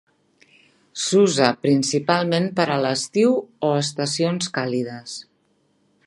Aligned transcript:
S'usa 1.01 1.49
principalment 1.65 2.49
per 2.59 2.65
a 2.75 2.77
l'estiu 2.85 3.35
o 3.69 3.69
estacions 3.85 4.49
càlides. 4.57 5.15